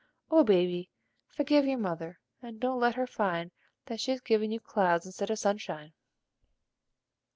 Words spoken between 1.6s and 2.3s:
your mother;